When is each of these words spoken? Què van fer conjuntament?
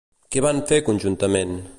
Què 0.35 0.41
van 0.45 0.61
fer 0.71 0.79
conjuntament? 0.87 1.55